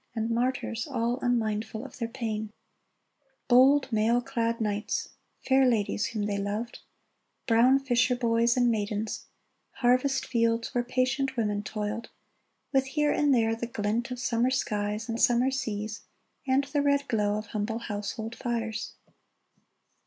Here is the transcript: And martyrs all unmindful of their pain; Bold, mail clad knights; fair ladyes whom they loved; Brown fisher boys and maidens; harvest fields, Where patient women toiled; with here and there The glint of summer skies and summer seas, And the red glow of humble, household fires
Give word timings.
And 0.15 0.31
martyrs 0.31 0.87
all 0.87 1.19
unmindful 1.21 1.85
of 1.85 1.99
their 1.99 2.07
pain; 2.07 2.51
Bold, 3.47 3.91
mail 3.91 4.19
clad 4.19 4.59
knights; 4.59 5.09
fair 5.45 5.63
ladyes 5.63 6.07
whom 6.07 6.23
they 6.23 6.39
loved; 6.39 6.79
Brown 7.45 7.77
fisher 7.77 8.15
boys 8.15 8.57
and 8.57 8.71
maidens; 8.71 9.27
harvest 9.73 10.25
fields, 10.25 10.73
Where 10.73 10.83
patient 10.83 11.37
women 11.37 11.61
toiled; 11.61 12.09
with 12.73 12.85
here 12.85 13.11
and 13.11 13.31
there 13.31 13.55
The 13.55 13.67
glint 13.67 14.09
of 14.09 14.17
summer 14.17 14.49
skies 14.49 15.07
and 15.07 15.21
summer 15.21 15.51
seas, 15.51 16.01
And 16.47 16.63
the 16.63 16.81
red 16.81 17.07
glow 17.07 17.37
of 17.37 17.45
humble, 17.53 17.77
household 17.77 18.35
fires 18.35 18.95